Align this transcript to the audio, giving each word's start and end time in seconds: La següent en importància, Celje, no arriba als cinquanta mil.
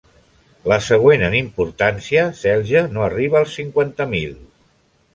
La 0.71 0.77
següent 0.85 1.25
en 1.27 1.35
importància, 1.41 2.25
Celje, 2.41 2.83
no 2.97 3.07
arriba 3.11 3.41
als 3.45 3.57
cinquanta 3.61 4.13
mil. 4.19 4.39